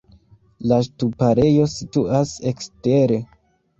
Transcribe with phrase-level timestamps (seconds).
[0.69, 3.21] La ŝtuparejo situas ekstere.